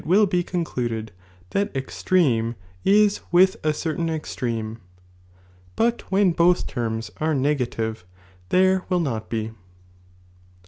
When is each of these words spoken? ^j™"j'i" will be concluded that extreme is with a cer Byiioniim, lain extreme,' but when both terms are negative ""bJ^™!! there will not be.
^j™"j'i" 0.01 0.07
will 0.07 0.25
be 0.25 0.41
concluded 0.41 1.11
that 1.51 1.75
extreme 1.75 2.55
is 2.83 3.21
with 3.31 3.57
a 3.63 3.71
cer 3.71 3.93
Byiioniim, 3.93 3.97
lain 3.99 4.09
extreme,' 4.09 4.77
but 5.75 6.11
when 6.11 6.31
both 6.31 6.65
terms 6.65 7.11
are 7.17 7.35
negative 7.35 8.03
""bJ^™!! 8.03 8.35
there 8.49 8.85
will 8.89 8.99
not 8.99 9.29
be. 9.29 9.51